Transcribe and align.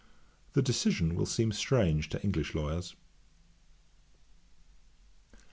The 0.53 0.63
decision 0.63 1.13
will 1.13 1.27
seem 1.27 1.51
strange 1.51 2.09
to 2.09 2.19
English 2.23 2.55
lawyers. 2.55 2.95